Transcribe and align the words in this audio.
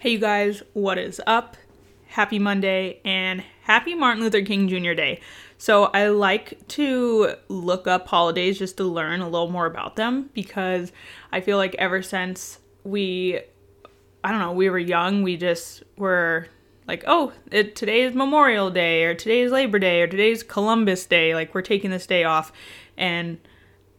Hey, 0.00 0.12
you 0.12 0.18
guys, 0.18 0.62
what 0.72 0.96
is 0.96 1.20
up? 1.26 1.58
Happy 2.06 2.38
Monday 2.38 3.02
and 3.04 3.44
happy 3.64 3.94
Martin 3.94 4.22
Luther 4.22 4.40
King 4.40 4.66
Jr. 4.66 4.94
Day. 4.94 5.20
So, 5.58 5.90
I 5.92 6.06
like 6.06 6.66
to 6.68 7.34
look 7.48 7.86
up 7.86 8.08
holidays 8.08 8.58
just 8.58 8.78
to 8.78 8.84
learn 8.84 9.20
a 9.20 9.28
little 9.28 9.50
more 9.50 9.66
about 9.66 9.96
them 9.96 10.30
because 10.32 10.90
I 11.30 11.42
feel 11.42 11.58
like 11.58 11.74
ever 11.74 12.00
since 12.00 12.60
we, 12.82 13.40
I 14.24 14.30
don't 14.30 14.40
know, 14.40 14.52
we 14.52 14.70
were 14.70 14.78
young, 14.78 15.22
we 15.22 15.36
just 15.36 15.82
were 15.98 16.46
like, 16.88 17.04
oh, 17.06 17.34
it, 17.52 17.76
today 17.76 18.00
is 18.00 18.14
Memorial 18.14 18.70
Day 18.70 19.04
or 19.04 19.14
today 19.14 19.42
is 19.42 19.52
Labor 19.52 19.78
Day 19.78 20.00
or 20.00 20.06
today's 20.06 20.42
Columbus 20.42 21.04
Day. 21.04 21.34
Like, 21.34 21.54
we're 21.54 21.60
taking 21.60 21.90
this 21.90 22.06
day 22.06 22.24
off. 22.24 22.52
And 22.96 23.36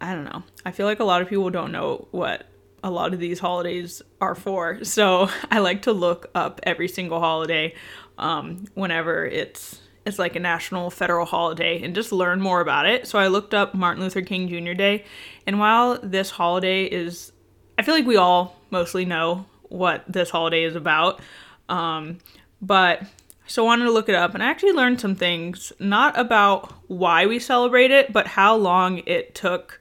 I 0.02 0.16
don't 0.16 0.26
know. 0.26 0.42
I 0.66 0.72
feel 0.72 0.88
like 0.88 1.00
a 1.00 1.04
lot 1.04 1.22
of 1.22 1.30
people 1.30 1.52
don't 1.52 1.72
know 1.72 2.08
what 2.10 2.48
a 2.84 2.92
lot 2.92 3.14
of 3.14 3.20
these 3.20 3.40
holidays 3.40 4.02
are 4.20 4.36
for. 4.36 4.84
So 4.84 5.30
I 5.52 5.60
like 5.60 5.84
to 5.84 5.94
look 5.94 6.30
up 6.36 6.60
every 6.64 6.88
single 6.88 7.20
holiday 7.20 7.74
um, 8.18 8.66
whenever 8.74 9.26
it's 9.26 9.80
it's 10.04 10.18
like 10.18 10.36
a 10.36 10.40
national 10.40 10.90
federal 10.90 11.28
holiday 11.28 11.84
and 11.84 11.94
just 11.94 12.12
learn 12.12 12.42
more 12.42 12.60
about 12.60 12.88
it. 12.88 13.08
So 13.08 13.20
I 13.20 13.28
looked 13.28 13.54
up 13.54 13.76
Martin 13.76 14.02
Luther 14.02 14.24
King 14.24 14.48
Jr. 14.48 14.74
Day, 14.74 15.06
and 15.46 15.60
while 15.60 16.00
this 16.02 16.32
holiday 16.32 16.86
is, 16.86 17.32
I 17.78 17.84
feel 17.84 17.94
like 17.94 18.08
we 18.08 18.18
all 18.18 18.58
mostly 18.72 19.06
know 19.06 19.46
what 19.70 20.04
this 20.08 20.32
holiday 20.32 20.64
is 20.64 20.76
about, 20.76 21.22
um, 21.70 22.18
but 22.64 23.04
so 23.46 23.64
I 23.64 23.66
wanted 23.68 23.86
to 23.86 23.92
look 23.92 24.10
it 24.10 24.16
up 24.16 24.34
and 24.34 24.42
I 24.42 24.50
actually 24.50 24.72
learned 24.72 25.02
some 25.02 25.16
things 25.16 25.74
not 25.78 26.18
about 26.18 26.74
why 26.88 27.26
we 27.26 27.38
celebrate 27.38 27.92
it, 27.92 28.14
but 28.14 28.26
how 28.26 28.56
long 28.56 29.00
it 29.06 29.36
took 29.36 29.80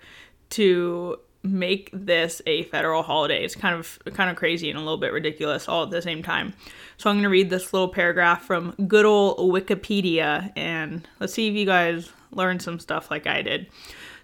to 0.51 1.19
make 1.43 1.91
this 1.93 2.43
a 2.47 2.65
federal 2.65 3.03
holiday. 3.03 3.45
It's 3.45 3.55
kind 3.55 3.75
of 3.75 3.99
kind 4.15 4.31
of 4.31 4.37
crazy 4.37 4.69
and 4.71 4.79
a 4.79 4.83
little 4.83 4.99
bit 4.99 5.13
ridiculous 5.13 5.69
all 5.69 5.85
at 5.85 5.91
the 5.91 6.03
same 6.03 6.23
time. 6.23 6.53
So 6.99 7.09
I'm 7.09 7.17
going 7.17 7.23
to 7.23 7.31
read 7.31 7.51
this 7.51 7.73
little 7.73 7.89
paragraph 7.89 8.45
from 8.45 8.75
good 8.87 9.07
old 9.07 9.39
Wikipedia 9.39 10.53
and 10.55 11.07
let's 11.19 11.33
see 11.33 11.49
if 11.49 11.55
you 11.55 11.65
guys 11.65 12.11
learned 12.33 12.63
some 12.63 12.79
stuff 12.79 13.11
like 13.11 13.27
I 13.27 13.43
did. 13.43 13.69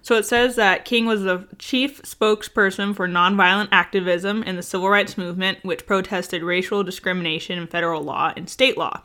So 0.03 0.15
it 0.15 0.25
says 0.25 0.55
that 0.55 0.85
King 0.85 1.07
was 1.07 1.23
the 1.23 1.49
chief 1.59 2.01
spokesperson 2.03 2.95
for 2.95 3.09
nonviolent 3.09 3.71
activism 3.73 4.43
in 4.45 4.55
the 4.55 4.63
civil 4.63 4.89
rights 4.89 5.19
movement, 5.19 5.59
which 5.65 5.87
protested 5.87 6.45
racial 6.45 6.85
discrimination 6.85 7.59
in 7.59 7.67
federal 7.67 8.03
law 8.03 8.33
and 8.37 8.49
state 8.49 8.79
law. 8.79 9.03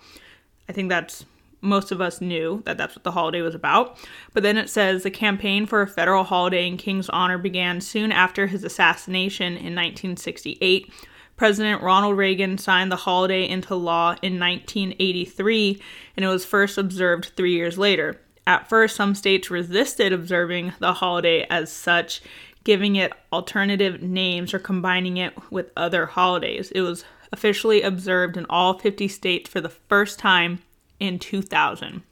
I 0.70 0.74
think 0.74 0.90
that's 0.90 1.26
most 1.62 1.92
of 1.92 2.02
us 2.02 2.22
knew 2.22 2.62
that 2.66 2.78
that's 2.78 2.96
what 2.96 3.04
the 3.04 3.12
holiday 3.12 3.42
was 3.42 3.56
about. 3.56 3.98
But 4.34 4.44
then 4.44 4.58
it 4.58 4.70
says 4.70 5.04
the 5.04 5.12
campaign 5.12 5.66
for 5.66 5.82
a 5.82 5.88
federal 5.88 6.24
holiday 6.24 6.68
in 6.68 6.78
King's 6.78 7.10
honor 7.10 7.38
began 7.38 7.82
soon 7.82 8.12
after 8.12 8.48
his 8.48 8.64
assassination 8.64 9.54
in 9.54 9.76
1968. 9.76 10.92
President 11.38 11.82
Ronald 11.82 12.18
Reagan 12.18 12.58
signed 12.58 12.92
the 12.92 12.98
holiday 12.98 13.48
into 13.48 13.76
law 13.76 14.12
in 14.22 14.40
1983, 14.40 15.82
and 16.16 16.26
it 16.26 16.28
was 16.28 16.46
first 16.46 16.78
observed 16.78 17.32
three 17.36 17.54
years 17.54 17.78
later. 17.78 18.20
At 18.46 18.70
first, 18.70 18.96
some 18.96 19.16
states 19.16 19.50
resisted 19.50 20.14
observing 20.14 20.74
the 20.80 20.94
holiday 20.94 21.46
as 21.50 21.72
such, 21.72 22.22
giving 22.64 22.96
it 22.96 23.14
alternative 23.32 24.02
names 24.02 24.54
or 24.54 24.60
combining 24.60 25.18
it 25.18 25.34
with 25.52 25.72
other 25.76 26.06
holidays. 26.06 26.72
It 26.72 26.82
was 26.82 27.06
officially 27.32 27.82
observed 27.82 28.38
in 28.38 28.46
all 28.50 28.78
50 28.78 29.08
states 29.08 29.50
for 29.50 29.62
the 29.62 29.70
first 29.70 30.20
time 30.20 30.60
in 31.02 31.20
2000. 31.20 32.04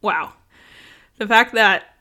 Wow. 0.00 0.32
The 1.18 1.26
fact 1.26 1.52
that 1.54 1.96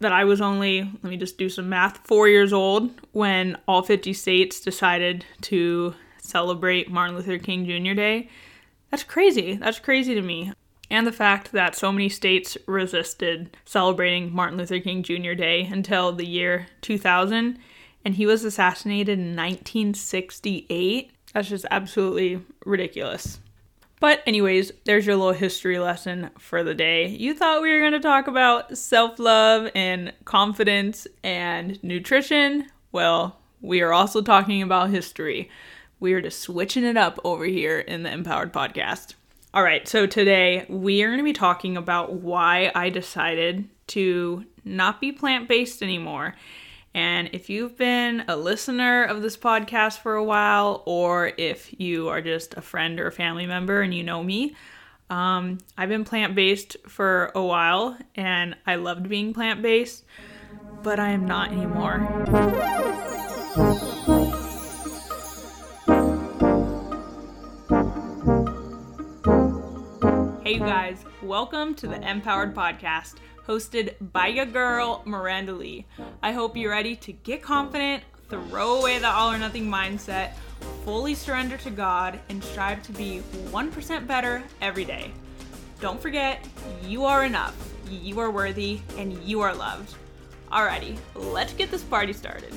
that 0.00 0.12
I 0.12 0.24
was 0.24 0.40
only, 0.40 0.82
let 0.82 1.10
me 1.10 1.16
just 1.16 1.38
do 1.38 1.48
some 1.48 1.68
math, 1.68 2.06
4 2.06 2.28
years 2.28 2.52
old 2.52 2.92
when 3.10 3.58
all 3.66 3.82
50 3.82 4.12
states 4.12 4.60
decided 4.60 5.24
to 5.40 5.92
celebrate 6.18 6.88
Martin 6.88 7.16
Luther 7.16 7.38
King 7.38 7.66
Jr. 7.66 7.94
Day. 7.94 8.28
That's 8.92 9.02
crazy. 9.02 9.54
That's 9.54 9.80
crazy 9.80 10.14
to 10.14 10.22
me. 10.22 10.52
And 10.88 11.04
the 11.04 11.10
fact 11.10 11.50
that 11.50 11.74
so 11.74 11.90
many 11.90 12.08
states 12.08 12.56
resisted 12.66 13.56
celebrating 13.64 14.32
Martin 14.32 14.56
Luther 14.56 14.78
King 14.78 15.02
Jr. 15.02 15.34
Day 15.34 15.62
until 15.62 16.12
the 16.12 16.26
year 16.26 16.68
2000 16.82 17.58
and 18.04 18.14
he 18.14 18.24
was 18.24 18.44
assassinated 18.44 19.18
in 19.18 19.34
1968. 19.34 21.10
That's 21.34 21.48
just 21.48 21.66
absolutely 21.72 22.40
ridiculous. 22.64 23.40
But, 24.00 24.22
anyways, 24.26 24.72
there's 24.84 25.06
your 25.06 25.16
little 25.16 25.32
history 25.32 25.78
lesson 25.78 26.30
for 26.38 26.62
the 26.62 26.74
day. 26.74 27.08
You 27.08 27.34
thought 27.34 27.62
we 27.62 27.72
were 27.72 27.80
going 27.80 27.92
to 27.92 28.00
talk 28.00 28.28
about 28.28 28.76
self 28.78 29.18
love 29.18 29.70
and 29.74 30.12
confidence 30.24 31.06
and 31.24 31.82
nutrition? 31.82 32.66
Well, 32.92 33.38
we 33.60 33.80
are 33.80 33.92
also 33.92 34.22
talking 34.22 34.62
about 34.62 34.90
history. 34.90 35.50
We 36.00 36.12
are 36.12 36.20
just 36.20 36.40
switching 36.40 36.84
it 36.84 36.96
up 36.96 37.18
over 37.24 37.44
here 37.44 37.80
in 37.80 38.04
the 38.04 38.12
Empowered 38.12 38.52
Podcast. 38.52 39.14
All 39.52 39.62
right, 39.62 39.88
so 39.88 40.06
today 40.06 40.64
we 40.68 41.02
are 41.02 41.08
going 41.08 41.18
to 41.18 41.24
be 41.24 41.32
talking 41.32 41.76
about 41.76 42.12
why 42.12 42.70
I 42.74 42.90
decided 42.90 43.68
to 43.88 44.44
not 44.64 45.00
be 45.00 45.10
plant 45.10 45.48
based 45.48 45.82
anymore 45.82 46.36
and 46.94 47.30
if 47.32 47.50
you've 47.50 47.76
been 47.76 48.24
a 48.28 48.36
listener 48.36 49.04
of 49.04 49.22
this 49.22 49.36
podcast 49.36 49.98
for 49.98 50.14
a 50.14 50.24
while, 50.24 50.82
or 50.86 51.32
if 51.36 51.78
you 51.78 52.08
are 52.08 52.22
just 52.22 52.54
a 52.56 52.62
friend 52.62 52.98
or 52.98 53.06
a 53.06 53.12
family 53.12 53.46
member 53.46 53.82
and 53.82 53.94
you 53.94 54.02
know 54.02 54.22
me, 54.22 54.56
um, 55.10 55.58
I've 55.76 55.88
been 55.88 56.04
plant 56.04 56.34
based 56.34 56.76
for 56.86 57.30
a 57.34 57.42
while 57.42 57.96
and 58.14 58.56
I 58.66 58.76
loved 58.76 59.08
being 59.08 59.34
plant 59.34 59.62
based, 59.62 60.04
but 60.82 60.98
I 60.98 61.10
am 61.10 61.26
not 61.26 61.52
anymore. 61.52 61.98
Hey, 70.42 70.54
you 70.54 70.60
guys, 70.60 71.04
welcome 71.22 71.74
to 71.74 71.86
the 71.86 72.00
Empowered 72.08 72.54
Podcast 72.54 73.16
hosted 73.48 73.94
by 74.12 74.26
your 74.26 74.44
girl, 74.44 75.00
Miranda 75.06 75.52
Lee. 75.52 75.86
I 76.22 76.32
hope 76.32 76.56
you're 76.56 76.70
ready 76.70 76.94
to 76.96 77.12
get 77.12 77.42
confident, 77.42 78.02
throw 78.28 78.80
away 78.80 78.98
the 78.98 79.08
all 79.08 79.32
or 79.32 79.38
nothing 79.38 79.66
mindset, 79.66 80.32
fully 80.84 81.14
surrender 81.14 81.56
to 81.58 81.70
God, 81.70 82.20
and 82.28 82.44
strive 82.44 82.82
to 82.82 82.92
be 82.92 83.22
1% 83.50 84.06
better 84.06 84.42
every 84.60 84.84
day. 84.84 85.10
Don't 85.80 86.00
forget, 86.00 86.46
you 86.84 87.06
are 87.06 87.24
enough, 87.24 87.56
you 87.90 88.20
are 88.20 88.30
worthy, 88.30 88.80
and 88.98 89.14
you 89.24 89.40
are 89.40 89.54
loved. 89.54 89.94
Alrighty, 90.52 90.98
let's 91.14 91.54
get 91.54 91.70
this 91.70 91.84
party 91.84 92.12
started. 92.12 92.52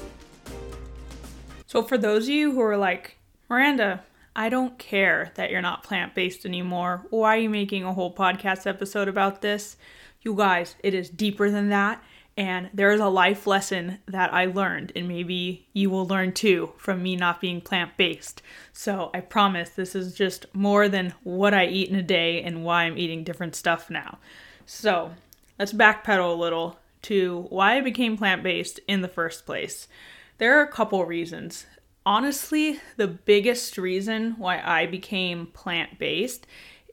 So, 1.68 1.84
for 1.84 1.97
those 1.97 2.23
of 2.23 2.29
you 2.29 2.52
who 2.52 2.62
are 2.62 2.78
like, 2.78 3.18
Miranda, 3.50 4.03
I 4.35 4.50
don't 4.50 4.78
care 4.78 5.31
that 5.35 5.52
you're 5.52 5.62
not 5.62 5.84
plant 5.84 6.16
based 6.16 6.46
anymore. 6.46 7.06
Why 7.09 7.38
are 7.38 7.40
you 7.40 7.50
making 7.50 7.85
a 7.85 7.94
whole 7.94 8.13
podcast 8.13 8.68
episode 8.68 9.08
about 9.08 9.41
this? 9.41 9.78
You 10.22 10.36
guys, 10.36 10.76
it 10.84 10.94
is 10.94 11.09
deeper 11.09 11.50
than 11.50 11.70
that. 11.70 12.04
And 12.38 12.70
there 12.74 12.92
is 12.92 13.02
a 13.02 13.08
life 13.08 13.46
lesson 13.46 14.00
that 14.08 14.34
I 14.34 14.46
learned, 14.46 14.94
and 14.96 15.08
maybe 15.08 15.68
you 15.74 15.90
will 15.90 16.08
learn 16.08 16.32
too 16.32 16.72
from 16.78 17.04
me 17.04 17.18
not 17.18 17.42
being 17.42 17.59
plant 17.59 17.98
based. 17.98 18.42
So 18.72 19.12
I 19.14 19.20
promise 19.20 19.72
this 19.72 19.96
is 19.96 20.16
just 20.16 20.46
more 20.54 20.88
than 20.88 21.14
what 21.24 21.54
I 21.54 21.66
eat 21.66 21.90
in 21.90 21.96
a 21.96 22.02
day 22.02 22.42
and 22.42 22.64
why 22.64 22.84
I'm 22.84 22.98
eating 22.98 23.26
different 23.26 23.56
stuff 23.56 23.90
now. 23.90 24.18
So 24.66 25.12
let's 25.59 25.74
backpedal 25.74 26.34
a 26.34 26.40
little 26.40 26.80
to 27.03 27.48
why 27.50 27.76
I 27.76 27.82
became 27.82 28.18
plant 28.18 28.44
based 28.44 28.80
in 28.88 29.02
the 29.02 29.08
first 29.09 29.46
place. 29.46 29.90
There 30.38 30.58
are 30.58 30.64
a 30.64 30.72
couple 30.72 31.03
reasons. 31.03 31.66
Honestly, 32.06 32.80
the 32.96 33.08
biggest 33.08 33.78
reason 33.78 34.36
why 34.38 34.62
I 34.62 34.86
became 34.86 35.48
plant 35.48 36.00
based 36.00 36.48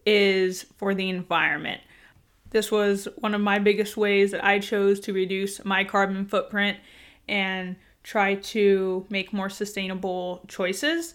is 0.05 0.65
for 0.77 0.95
the 0.95 1.09
environment. 1.09 1.81
This 2.51 2.71
was 2.71 3.09
one 3.17 3.35
of 3.35 3.41
my 3.41 3.59
biggest 3.59 3.97
ways 3.97 4.31
that 4.31 4.45
I 4.45 4.59
chose 4.59 5.01
to 5.01 5.13
reduce 5.13 5.65
my 5.65 5.85
carbon 5.85 6.27
footprint 6.27 6.79
and 7.29 7.77
try 8.03 8.37
to 8.37 9.07
make 9.11 9.33
more 9.33 9.51
sustainable 9.51 10.43
choices. 10.49 11.15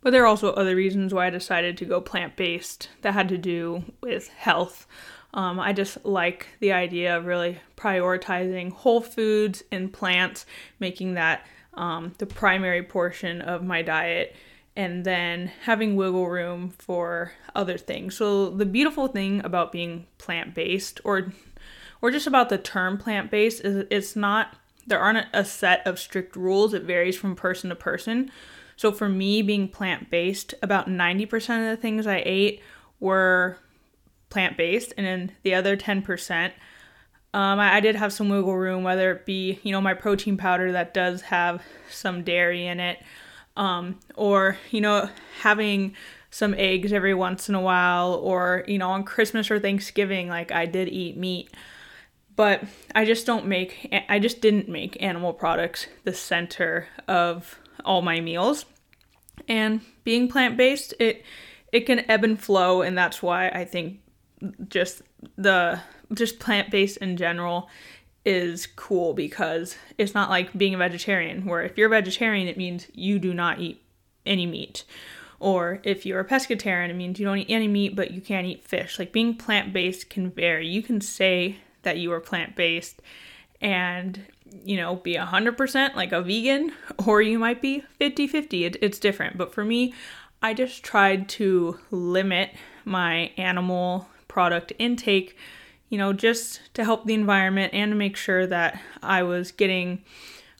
But 0.00 0.10
there 0.10 0.22
are 0.22 0.26
also 0.26 0.52
other 0.52 0.74
reasons 0.74 1.12
why 1.12 1.26
I 1.26 1.30
decided 1.30 1.76
to 1.78 1.84
go 1.84 2.00
plant 2.00 2.36
based 2.36 2.88
that 3.02 3.14
had 3.14 3.28
to 3.28 3.38
do 3.38 3.84
with 4.00 4.28
health. 4.28 4.86
Um, 5.34 5.60
I 5.60 5.72
just 5.72 6.04
like 6.04 6.48
the 6.60 6.72
idea 6.72 7.16
of 7.16 7.26
really 7.26 7.60
prioritizing 7.76 8.72
whole 8.72 9.00
foods 9.00 9.62
and 9.70 9.92
plants, 9.92 10.46
making 10.80 11.14
that 11.14 11.46
um, 11.74 12.14
the 12.18 12.26
primary 12.26 12.82
portion 12.82 13.40
of 13.42 13.62
my 13.62 13.82
diet 13.82 14.34
and 14.78 15.04
then 15.04 15.50
having 15.64 15.96
wiggle 15.96 16.28
room 16.28 16.70
for 16.78 17.32
other 17.52 17.76
things. 17.76 18.16
So 18.16 18.48
the 18.48 18.64
beautiful 18.64 19.08
thing 19.08 19.44
about 19.44 19.72
being 19.72 20.06
plant-based 20.18 21.00
or 21.04 21.32
or 22.00 22.12
just 22.12 22.28
about 22.28 22.48
the 22.48 22.58
term 22.58 22.96
plant-based 22.96 23.64
is 23.64 23.84
it's 23.90 24.14
not 24.14 24.56
there 24.86 25.00
aren't 25.00 25.26
a 25.34 25.44
set 25.44 25.84
of 25.84 25.98
strict 25.98 26.36
rules. 26.36 26.72
It 26.72 26.84
varies 26.84 27.16
from 27.16 27.34
person 27.34 27.70
to 27.70 27.76
person. 27.76 28.30
So 28.76 28.92
for 28.92 29.08
me 29.08 29.42
being 29.42 29.68
plant-based, 29.68 30.54
about 30.62 30.88
90% 30.88 31.34
of 31.34 31.76
the 31.76 31.82
things 31.82 32.06
I 32.06 32.22
ate 32.24 32.62
were 33.00 33.58
plant-based 34.30 34.94
and 34.96 35.04
then 35.04 35.32
the 35.42 35.54
other 35.54 35.76
10% 35.76 36.52
um, 37.34 37.58
I, 37.58 37.74
I 37.74 37.80
did 37.80 37.96
have 37.96 38.12
some 38.12 38.30
wiggle 38.30 38.56
room, 38.56 38.84
whether 38.84 39.12
it 39.12 39.26
be, 39.26 39.60
you 39.62 39.72
know, 39.72 39.82
my 39.82 39.92
protein 39.92 40.38
powder 40.38 40.72
that 40.72 40.94
does 40.94 41.20
have 41.22 41.62
some 41.90 42.24
dairy 42.24 42.66
in 42.66 42.80
it, 42.80 43.02
Um, 43.58 43.98
or, 44.14 44.56
you 44.70 44.80
know, 44.80 45.10
having 45.40 45.94
some 46.30 46.54
eggs 46.54 46.92
every 46.92 47.12
once 47.12 47.48
in 47.48 47.56
a 47.56 47.60
while, 47.60 48.14
or, 48.14 48.64
you 48.68 48.78
know, 48.78 48.90
on 48.90 49.02
Christmas 49.02 49.50
or 49.50 49.58
Thanksgiving, 49.58 50.28
like 50.28 50.52
I 50.52 50.64
did 50.64 50.88
eat 50.88 51.16
meat. 51.16 51.50
But 52.36 52.62
I 52.94 53.04
just 53.04 53.26
don't 53.26 53.46
make, 53.46 53.92
I 54.08 54.20
just 54.20 54.40
didn't 54.40 54.68
make 54.68 55.02
animal 55.02 55.32
products 55.32 55.88
the 56.04 56.14
center 56.14 56.86
of 57.08 57.58
all 57.84 58.00
my 58.00 58.20
meals. 58.20 58.64
And 59.48 59.80
being 60.04 60.28
plant 60.28 60.56
based, 60.56 60.94
it, 61.00 61.24
it 61.72 61.80
can 61.80 62.08
ebb 62.08 62.22
and 62.22 62.40
flow, 62.40 62.82
and 62.82 62.96
that's 62.96 63.22
why 63.22 63.48
I 63.48 63.64
think 63.64 63.98
just 64.68 65.02
the 65.36 65.80
just 66.14 66.38
plant 66.38 66.70
based 66.70 66.98
in 66.98 67.16
general 67.16 67.68
is 68.28 68.66
cool 68.66 69.14
because 69.14 69.74
it's 69.96 70.14
not 70.14 70.28
like 70.28 70.56
being 70.56 70.74
a 70.74 70.78
vegetarian, 70.78 71.46
where 71.46 71.62
if 71.62 71.78
you're 71.78 71.86
a 71.86 71.90
vegetarian, 71.90 72.46
it 72.46 72.58
means 72.58 72.86
you 72.92 73.18
do 73.18 73.32
not 73.32 73.58
eat 73.58 73.82
any 74.26 74.44
meat. 74.44 74.84
Or 75.40 75.80
if 75.82 76.04
you're 76.04 76.20
a 76.20 76.26
pescatarian, 76.26 76.90
it 76.90 76.94
means 76.94 77.18
you 77.18 77.24
don't 77.24 77.38
eat 77.38 77.50
any 77.50 77.68
meat, 77.68 77.96
but 77.96 78.10
you 78.10 78.20
can't 78.20 78.46
eat 78.46 78.62
fish. 78.62 78.98
Like 78.98 79.12
being 79.12 79.34
plant 79.34 79.72
based 79.72 80.10
can 80.10 80.30
vary. 80.30 80.68
You 80.68 80.82
can 80.82 81.00
say 81.00 81.56
that 81.84 81.96
you 81.96 82.12
are 82.12 82.20
plant 82.20 82.54
based 82.54 83.00
and, 83.62 84.20
you 84.62 84.76
know, 84.76 84.96
be 84.96 85.14
100% 85.14 85.94
like 85.94 86.12
a 86.12 86.20
vegan, 86.20 86.72
or 87.06 87.22
you 87.22 87.38
might 87.38 87.62
be 87.62 87.82
50 87.98 88.26
50. 88.26 88.64
It, 88.66 88.76
it's 88.82 88.98
different. 88.98 89.38
But 89.38 89.54
for 89.54 89.64
me, 89.64 89.94
I 90.42 90.52
just 90.52 90.82
tried 90.82 91.30
to 91.30 91.78
limit 91.90 92.50
my 92.84 93.32
animal 93.38 94.06
product 94.28 94.74
intake 94.78 95.34
you 95.88 95.98
know, 95.98 96.12
just 96.12 96.60
to 96.74 96.84
help 96.84 97.04
the 97.04 97.14
environment 97.14 97.72
and 97.74 97.92
to 97.92 97.96
make 97.96 98.16
sure 98.16 98.46
that 98.46 98.80
I 99.02 99.22
was 99.22 99.52
getting 99.52 100.02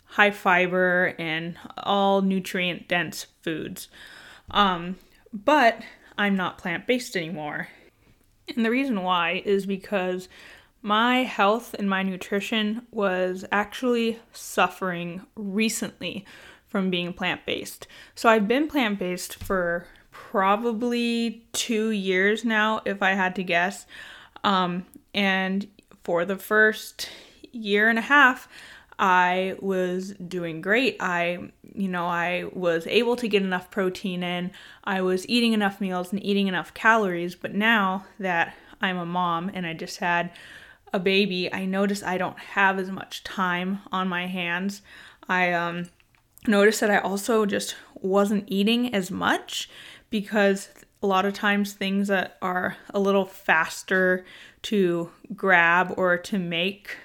high 0.04 0.30
fiber 0.30 1.14
and 1.18 1.56
all 1.76 2.22
nutrient 2.22 2.88
dense 2.88 3.26
foods. 3.42 3.88
Um, 4.50 4.96
but 5.32 5.82
I'm 6.16 6.36
not 6.36 6.58
plant 6.58 6.86
based 6.86 7.16
anymore. 7.16 7.68
And 8.54 8.64
the 8.64 8.70
reason 8.70 9.02
why 9.02 9.42
is 9.44 9.66
because 9.66 10.28
my 10.80 11.18
health 11.24 11.74
and 11.78 11.90
my 11.90 12.02
nutrition 12.02 12.86
was 12.90 13.44
actually 13.52 14.18
suffering 14.32 15.26
recently 15.36 16.24
from 16.66 16.88
being 16.88 17.12
plant 17.12 17.44
based. 17.44 17.86
So 18.14 18.28
I've 18.28 18.48
been 18.48 18.68
plant 18.68 18.98
based 18.98 19.34
for 19.34 19.86
probably 20.10 21.46
two 21.52 21.90
years 21.90 22.44
now, 22.44 22.80
if 22.84 23.02
I 23.02 23.10
had 23.10 23.34
to 23.36 23.42
guess. 23.42 23.86
Um, 24.44 24.86
and 25.14 25.66
for 26.04 26.24
the 26.24 26.36
first 26.36 27.08
year 27.52 27.88
and 27.88 27.98
a 27.98 28.02
half, 28.02 28.48
I 28.98 29.56
was 29.60 30.10
doing 30.14 30.60
great. 30.60 30.96
I, 31.00 31.50
you 31.74 31.88
know, 31.88 32.06
I 32.06 32.46
was 32.52 32.86
able 32.88 33.14
to 33.16 33.28
get 33.28 33.42
enough 33.42 33.70
protein 33.70 34.22
in. 34.22 34.50
I 34.84 35.02
was 35.02 35.28
eating 35.28 35.52
enough 35.52 35.80
meals 35.80 36.12
and 36.12 36.24
eating 36.24 36.48
enough 36.48 36.74
calories. 36.74 37.34
But 37.36 37.54
now 37.54 38.06
that 38.18 38.54
I'm 38.80 38.98
a 38.98 39.06
mom 39.06 39.50
and 39.54 39.66
I 39.66 39.74
just 39.74 39.98
had 39.98 40.30
a 40.92 40.98
baby, 40.98 41.52
I 41.52 41.64
notice 41.64 42.02
I 42.02 42.18
don't 42.18 42.38
have 42.38 42.78
as 42.78 42.90
much 42.90 43.22
time 43.22 43.80
on 43.92 44.08
my 44.08 44.26
hands. 44.26 44.82
I 45.28 45.52
um, 45.52 45.90
noticed 46.46 46.80
that 46.80 46.90
I 46.90 46.98
also 46.98 47.46
just 47.46 47.76
wasn't 47.94 48.44
eating 48.48 48.92
as 48.94 49.10
much 49.10 49.70
because 50.10 50.70
a 51.02 51.06
lot 51.06 51.24
of 51.24 51.32
times 51.32 51.72
things 51.72 52.08
that 52.08 52.36
are 52.42 52.76
a 52.90 52.98
little 52.98 53.24
faster 53.24 54.24
to 54.62 55.10
grab 55.34 55.94
or 55.96 56.16
to 56.16 56.38
make 56.38 56.96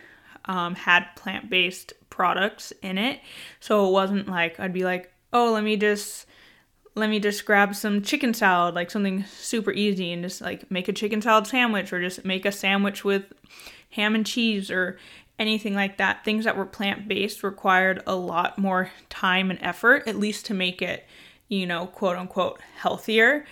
um, 0.46 0.76
had 0.76 1.06
plant 1.16 1.50
based 1.50 1.94
products 2.10 2.74
in 2.82 2.98
it. 2.98 3.20
So 3.60 3.88
it 3.88 3.92
wasn't 3.92 4.28
like 4.28 4.60
I'd 4.60 4.74
be 4.74 4.84
like, 4.84 5.12
oh, 5.32 5.54
let 5.54 5.64
me 5.64 5.78
just 5.78 6.26
let 6.96 7.10
me 7.10 7.20
just 7.20 7.46
grab 7.46 7.76
some 7.76 8.04
chicken 8.04 8.34
salad, 8.34 8.76
like 8.76 8.92
something 8.92 9.26
super 9.26 9.72
easy, 9.72 10.12
and 10.12 10.24
just 10.24 10.42
like 10.42 10.70
make 10.70 10.88
a 10.88 10.94
chicken 10.94 11.22
salad 11.22 11.48
sandwich 11.48 11.92
or 11.92 12.02
just 12.02 12.26
make 12.26 12.46
a 12.46 12.52
sandwich 12.52 13.04
with 13.04 13.26
ham 13.92 14.16
and 14.16 14.26
cheese 14.26 14.70
or 14.70 14.98
anything 15.40 15.74
like 15.74 15.98
that. 15.98 16.24
Things 16.24 16.46
that 16.46 16.58
were 16.58 16.66
plant 16.66 17.08
based 17.08 17.44
required 17.44 18.04
a 18.06 18.16
lot 18.16 18.58
more 18.58 18.92
time 19.10 19.50
and 19.50 19.60
effort, 19.62 20.08
at 20.08 20.18
least 20.18 20.46
to 20.48 20.54
make 20.54 20.82
it, 20.82 21.06
you 21.48 21.66
know, 21.66 21.88
quote 21.88 22.18
unquote 22.18 22.60
healthier 22.78 23.46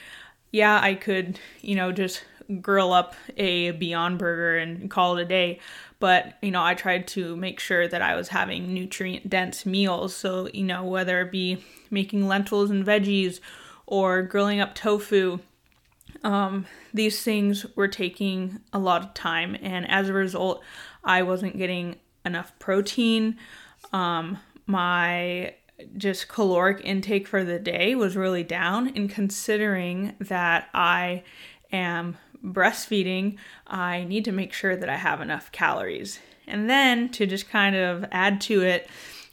yeah, 0.51 0.80
I 0.81 0.95
could, 0.95 1.39
you 1.62 1.75
know, 1.75 1.92
just 1.92 2.24
grill 2.62 2.92
up 2.92 3.15
a 3.38 3.71
Beyond 3.71 4.18
Burger 4.19 4.57
and 4.57 4.89
call 4.92 5.18
it 5.18 5.21
a 5.21 5.25
day. 5.25 5.59
But, 6.00 6.33
you 6.42 6.51
know, 6.51 6.63
I 6.63 6.74
tried 6.74 7.07
to 7.09 7.36
make 7.36 7.59
sure 7.59 7.88
that 7.88 8.01
I 8.01 8.15
was 8.15 8.30
having 8.30 8.74
nutrient 8.74 9.30
dense 9.30 9.65
meals. 9.65 10.15
So, 10.15 10.50
you 10.53 10.63
know, 10.63 10.83
whether 10.83 11.21
it 11.21 11.31
be 11.31 11.63
making 11.89 12.27
lentils 12.27 12.71
and 12.71 12.86
veggies 12.86 13.39
or 13.86 14.24
grilling 14.24 14.59
up 14.59 14.74
tofu, 14.74 15.39
um, 16.24 16.65
these 16.94 17.24
things 17.24 17.65
were 17.75 17.88
taking 17.88 18.59
a 18.74 18.80
lot 18.80 19.04
of 19.04 19.13
time. 19.13 19.56
And 19.62 19.89
as 19.89 20.09
a 20.09 20.13
result, 20.13 20.63
I 21.04 21.21
wasn't 21.24 21.57
getting 21.57 21.97
enough 22.25 22.51
protein. 22.59 23.38
Um, 23.94 24.39
my 24.65 25.54
just 25.98 26.28
caloric 26.28 26.81
intake 26.83 27.28
for 27.28 27.44
the 27.44 27.60
day 27.60 27.95
was 27.95 28.16
really 28.16 28.44
down. 28.44 28.89
And 28.95 29.10
considering 29.10 30.16
that 30.19 30.69
I 30.74 31.24
am 31.72 32.18
breastfeeding, 32.44 33.38
I 33.68 34.04
need 34.04 34.25
to 34.25 34.31
make 34.31 34.54
sure 34.54 34.75
that 34.75 34.89
I 34.89 34.98
have 34.98 35.22
enough 35.22 35.51
calories. 35.51 36.19
And 36.48 36.69
then 36.69 37.10
to 37.10 37.25
just 37.25 37.50
kind 37.50 37.75
of 37.75 38.06
add 38.12 38.42
to 38.42 38.62
it, 38.62 38.89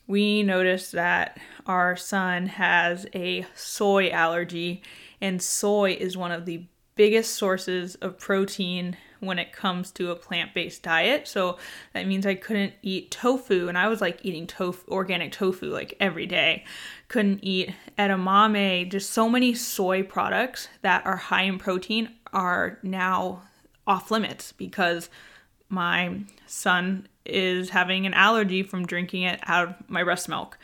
we 0.07 0.43
noticed 0.43 0.93
that 0.93 1.39
our 1.67 1.97
son 1.97 2.47
has 2.47 3.07
a 3.15 3.47
soy 3.55 4.11
allergy, 4.11 4.83
and 5.21 5.43
soy 5.43 5.93
is 5.93 6.17
one 6.17 6.33
of 6.33 6.47
the 6.47 6.65
biggest 6.95 7.35
sources 7.35 7.95
of 7.97 8.19
protein 8.19 8.97
when 9.21 9.39
it 9.39 9.53
comes 9.53 9.91
to 9.93 10.11
a 10.11 10.17
plant-based 10.17 10.83
diet. 10.83 11.27
So 11.29 11.59
that 11.93 12.07
means 12.07 12.27
I 12.27 12.35
couldn't 12.35 12.75
eat 12.83 13.11
tofu 13.11 13.69
and 13.69 13.77
I 13.77 13.89
was 13.89 14.01
like 14.01 14.21
eating 14.25 14.47
tofu 14.47 14.91
organic 14.91 15.33
tofu 15.33 15.71
like 15.73 15.97
every 16.01 16.27
day. 16.27 16.65
Couldn't 17.09 17.41
eat 17.43 17.75
edamame, 17.99 18.91
just 18.91 19.11
so 19.11 19.29
many 19.29 19.55
soy 19.55 20.03
products 20.03 20.69
that 20.83 21.05
are 21.07 21.17
high 21.17 21.43
in 21.43 21.59
protein 21.59 22.11
are 22.33 22.79
now 22.83 23.43
off 23.87 24.11
limits 24.11 24.53
because 24.53 25.09
my 25.69 26.21
son 26.47 27.09
is 27.25 27.71
having 27.71 28.07
an 28.07 28.15
allergy 28.15 28.63
from 28.63 28.87
drinking 28.87 29.23
it 29.23 29.41
out 29.47 29.69
of 29.69 29.75
my 29.89 30.03
breast 30.03 30.29
milk. 30.29 30.59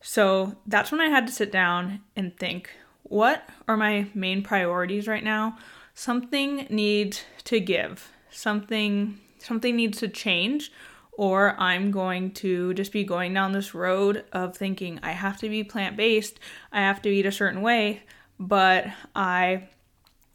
So 0.00 0.56
that's 0.66 0.92
when 0.92 1.00
I 1.00 1.08
had 1.08 1.26
to 1.26 1.32
sit 1.32 1.50
down 1.50 2.00
and 2.14 2.36
think, 2.36 2.70
what 3.04 3.48
are 3.68 3.76
my 3.76 4.06
main 4.14 4.42
priorities 4.42 5.08
right 5.08 5.24
now? 5.24 5.56
Something 5.94 6.66
needs 6.70 7.22
to 7.44 7.60
give. 7.60 8.10
Something 8.30 9.20
something 9.38 9.76
needs 9.76 9.98
to 9.98 10.08
change 10.08 10.72
or 11.16 11.54
I'm 11.58 11.90
going 11.90 12.32
to 12.32 12.74
just 12.74 12.92
be 12.92 13.04
going 13.04 13.34
down 13.34 13.52
this 13.52 13.74
road 13.74 14.24
of 14.32 14.56
thinking 14.56 14.98
I 15.02 15.12
have 15.12 15.38
to 15.38 15.48
be 15.48 15.62
plant-based, 15.62 16.40
I 16.72 16.80
have 16.80 17.00
to 17.02 17.08
eat 17.08 17.26
a 17.26 17.32
certain 17.32 17.62
way, 17.62 18.02
but 18.38 18.86
I 19.14 19.68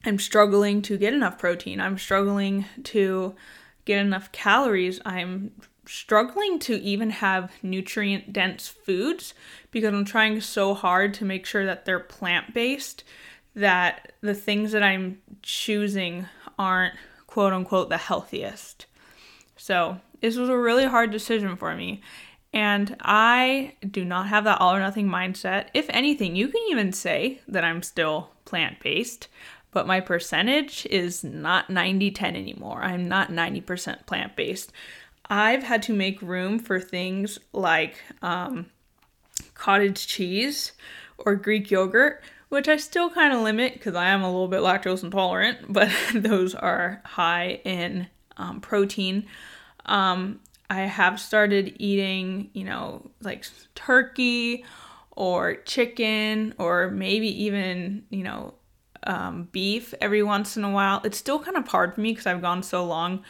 am 0.06 0.20
struggling 0.20 0.82
to 0.84 0.98
get 0.98 1.14
enough 1.14 1.38
protein. 1.38 1.82
I'm 1.82 1.98
struggling 1.98 2.66
to 2.86 3.36
get 3.84 4.00
enough 4.00 4.32
calories. 4.32 5.02
I'm 5.06 5.52
struggling 5.86 6.60
to 6.60 6.76
even 6.76 7.10
have 7.10 7.52
nutrient 7.64 8.32
dense 8.32 8.68
foods 8.68 9.34
because 9.72 9.94
I'm 9.94 10.06
trying 10.06 10.40
so 10.40 10.74
hard 10.74 11.14
to 11.16 11.26
make 11.26 11.46
sure 11.46 11.66
that 11.66 11.86
they're 11.86 12.00
plant 12.00 12.54
based 12.54 13.04
that 13.56 14.14
the 14.22 14.34
things 14.34 14.72
that 14.72 14.84
I'm 14.84 15.22
choosing 15.42 16.26
aren't 16.58 16.96
quote 17.28 17.54
unquote 17.54 17.90
the 17.90 17.98
healthiest. 17.98 18.86
So, 19.58 20.00
this 20.22 20.36
was 20.36 20.50
a 20.50 20.58
really 20.58 20.86
hard 20.86 21.12
decision 21.12 21.56
for 21.56 21.76
me. 21.76 22.02
And 22.52 22.96
I 23.02 23.74
do 23.90 24.04
not 24.04 24.28
have 24.28 24.44
that 24.46 24.60
all 24.60 24.76
or 24.76 24.80
nothing 24.80 25.08
mindset. 25.08 25.68
If 25.74 25.86
anything, 25.90 26.36
you 26.36 26.48
can 26.48 26.62
even 26.70 26.92
say 26.92 27.42
that 27.48 27.64
I'm 27.64 27.84
still 27.84 28.32
plant 28.46 28.80
based, 28.80 29.28
but 29.72 29.86
my 29.86 30.00
percentage 30.00 30.86
is 30.88 31.24
not 31.24 31.70
90 31.70 32.12
10 32.12 32.36
anymore. 32.36 32.82
I'm 32.82 33.08
not 33.08 33.30
90% 33.30 34.06
plant 34.08 34.36
based. 34.36 34.72
I've 35.30 35.64
had 35.64 35.84
to 35.84 35.94
make 35.94 36.22
room 36.24 36.58
for 36.58 36.80
things 36.80 37.38
like 37.54 38.02
um, 38.24 38.66
cottage 39.54 40.08
cheese 40.08 40.72
or 41.20 41.36
Greek 41.36 41.70
yogurt, 41.70 42.24
which 42.50 42.68
I 42.68 42.78
still 42.78 43.10
kind 43.10 43.34
of 43.34 43.42
limit 43.42 43.74
because 43.74 43.96
I 43.96 44.10
am 44.10 44.22
a 44.22 44.32
little 44.32 44.48
bit 44.48 44.62
lactose 44.62 45.04
intolerant, 45.04 45.60
but 45.70 45.92
those 46.14 46.56
are 46.56 47.02
high 47.06 47.62
in 47.64 48.08
um, 48.38 48.62
protein. 48.62 49.28
Um, 49.86 50.40
I 50.70 50.82
have 50.82 51.20
started 51.20 51.76
eating, 51.80 52.50
you 52.54 52.64
know, 52.64 53.10
like 53.22 53.46
turkey 53.74 54.66
or 55.12 55.56
chicken 55.56 56.54
or 56.58 56.92
maybe 56.92 57.44
even, 57.46 58.04
you 58.10 58.24
know, 58.24 58.54
um, 59.04 59.48
beef 59.52 59.94
every 60.02 60.22
once 60.22 60.58
in 60.58 60.64
a 60.64 60.70
while. 60.70 61.02
It's 61.04 61.18
still 61.18 61.40
kind 61.40 61.58
of 61.58 61.68
hard 61.68 61.96
for 61.96 62.02
me 62.02 62.12
because 62.12 62.28
I've 62.28 62.42
gone 62.42 62.62
so 62.62 62.86
long 62.86 63.24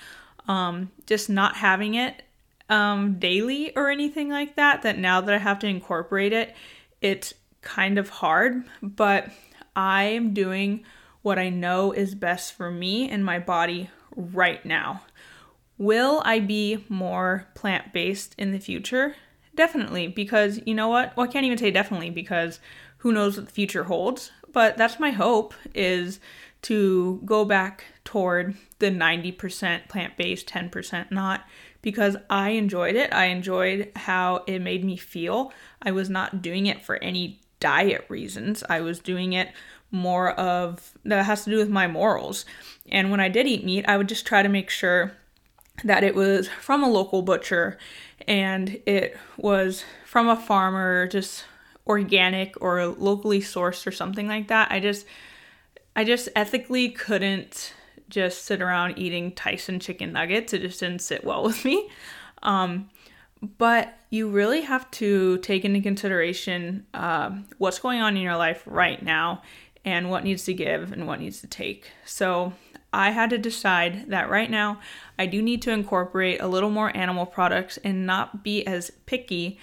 um, 0.50 0.92
just 1.06 1.30
not 1.30 1.56
having 1.56 1.94
it 1.94 2.24
um, 2.70 3.20
daily 3.20 3.76
or 3.76 3.90
anything 3.90 4.30
like 4.30 4.56
that, 4.56 4.82
that 4.82 4.98
now 4.98 5.22
that 5.22 5.34
I 5.34 5.38
have 5.38 5.60
to 5.60 5.68
incorporate 5.68 6.34
it, 6.34 6.56
it's 7.02 7.34
kind 7.62 7.98
of 7.98 8.10
hard, 8.10 8.64
but 8.82 9.30
I 9.76 10.04
am 10.04 10.34
doing 10.34 10.84
what 11.22 11.40
I 11.40 11.50
know 11.50 11.92
is 11.92 12.16
best 12.16 12.54
for 12.54 12.72
me 12.72 13.10
and 13.10 13.24
my 13.24 13.40
body 13.40 13.90
right 14.16 14.64
now. 14.66 15.04
Will 15.78 16.22
I 16.26 16.40
be 16.40 16.84
more 16.90 17.48
plant 17.56 17.94
based 17.94 18.36
in 18.38 18.52
the 18.52 18.60
future? 18.60 19.16
Definitely, 19.56 20.08
because 20.08 20.60
you 20.66 20.74
know 20.74 20.88
what? 20.88 21.16
Well, 21.16 21.28
I 21.28 21.32
can't 21.32 21.46
even 21.46 21.58
say 21.58 21.72
definitely 21.72 22.10
because 22.10 22.60
who 22.98 23.12
knows 23.12 23.38
what 23.38 23.48
the 23.48 23.52
future 23.52 23.86
holds. 23.86 24.32
But 24.52 24.78
that's 24.78 25.00
my 25.00 25.12
hope 25.12 25.54
is 25.74 26.20
to 26.64 27.22
go 27.24 27.46
back 27.46 27.86
toward 28.04 28.56
the 28.80 28.90
90% 28.90 29.88
plant 29.88 30.18
based, 30.18 30.48
10% 30.48 31.12
not, 31.12 31.46
because 31.82 32.18
I 32.30 32.50
enjoyed 32.52 32.96
it. 32.96 33.14
I 33.14 33.26
enjoyed 33.26 33.92
how 33.96 34.44
it 34.48 34.60
made 34.60 34.84
me 34.84 34.98
feel. 34.98 35.54
I 35.82 35.92
was 35.92 36.10
not 36.10 36.42
doing 36.42 36.66
it 36.66 36.84
for 36.84 37.02
any 37.04 37.40
diet 37.60 38.06
reasons, 38.10 38.64
I 38.70 38.82
was 38.82 39.00
doing 39.00 39.34
it 39.34 39.50
more 39.92 40.32
of 40.32 40.94
that 41.04 41.26
has 41.26 41.44
to 41.44 41.50
do 41.50 41.58
with 41.58 41.70
my 41.70 41.88
morals. 41.88 42.46
And 42.92 43.12
when 43.12 43.20
I 43.20 43.30
did 43.30 43.48
eat 43.48 43.66
meat, 43.66 43.86
I 43.88 43.98
would 43.98 44.10
just 44.10 44.26
try 44.26 44.44
to 44.44 44.50
make 44.50 44.70
sure 44.70 45.14
that 45.84 46.04
it 46.04 46.16
was 46.16 46.48
from 46.48 46.84
a 46.84 46.90
local 46.90 47.22
butcher 47.22 47.78
and 48.28 48.80
it 48.86 49.18
was 49.38 49.84
from 50.06 50.28
a 50.28 50.36
farmer, 50.36 51.08
just 51.08 51.46
organic 51.88 52.62
or 52.62 52.86
locally 52.86 53.40
sourced 53.40 53.88
or 53.88 53.92
something 53.92 54.28
like 54.28 54.48
that. 54.50 54.72
I 54.72 54.80
just 54.80 55.06
I 55.96 56.04
just 56.04 56.30
ethically 56.36 56.90
couldn't 56.90 57.74
just 58.10 58.46
sit 58.46 58.62
around 58.62 58.98
eating 58.98 59.32
Tyson 59.32 59.80
chicken 59.80 60.14
nuggets. 60.14 60.54
It 60.54 60.62
just 60.62 60.80
didn't 60.80 61.02
sit 61.02 61.24
well 61.24 61.44
with 61.50 61.66
me. 61.66 61.90
Um, 62.44 62.90
but 63.42 63.98
you 64.10 64.30
really 64.30 64.62
have 64.62 64.90
to 64.92 65.38
take 65.40 65.64
into 65.64 65.82
consideration 65.82 66.86
uh, 66.94 67.32
what's 67.58 67.80
going 67.80 68.02
on 68.02 68.18
in 68.18 68.24
your 68.24 68.36
life 68.36 68.64
right 68.66 69.02
now 69.02 69.42
and 69.86 70.10
what 70.10 70.24
needs 70.24 70.44
to 70.44 70.54
give 70.54 70.92
and 70.92 71.08
what 71.08 71.20
needs 71.20 71.40
to 71.42 71.48
take. 71.48 71.92
So 72.06 72.54
I 72.92 73.12
had 73.12 73.30
to 73.30 73.38
decide 73.38 74.10
that 74.10 74.30
right 74.30 74.50
now 74.50 74.80
I 75.18 75.26
do 75.26 75.42
need 75.42 75.62
to 75.64 75.72
incorporate 75.72 76.42
a 76.42 76.48
little 76.48 76.70
more 76.70 76.96
animal 76.96 77.26
products 77.26 77.78
and 77.84 78.06
not 78.06 78.44
be 78.44 78.66
as 78.66 78.92
picky 79.06 79.60